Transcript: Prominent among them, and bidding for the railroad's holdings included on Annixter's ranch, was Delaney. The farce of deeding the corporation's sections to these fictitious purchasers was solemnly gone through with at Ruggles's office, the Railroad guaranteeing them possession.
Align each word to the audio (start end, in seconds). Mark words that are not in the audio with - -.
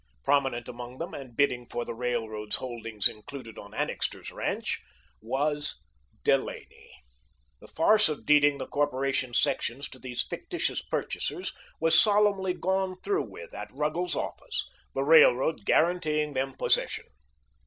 Prominent 0.23 0.67
among 0.67 0.97
them, 0.97 1.13
and 1.13 1.37
bidding 1.37 1.67
for 1.69 1.85
the 1.85 1.93
railroad's 1.93 2.55
holdings 2.55 3.07
included 3.07 3.59
on 3.59 3.71
Annixter's 3.75 4.31
ranch, 4.31 4.81
was 5.21 5.75
Delaney. 6.23 6.89
The 7.59 7.67
farce 7.67 8.09
of 8.09 8.25
deeding 8.25 8.57
the 8.57 8.65
corporation's 8.65 9.39
sections 9.39 9.87
to 9.89 9.99
these 9.99 10.23
fictitious 10.23 10.81
purchasers 10.81 11.53
was 11.79 12.01
solemnly 12.01 12.55
gone 12.55 12.95
through 13.03 13.29
with 13.29 13.53
at 13.53 13.71
Ruggles's 13.71 14.15
office, 14.15 14.67
the 14.95 15.03
Railroad 15.03 15.65
guaranteeing 15.65 16.33
them 16.33 16.53
possession. 16.55 17.05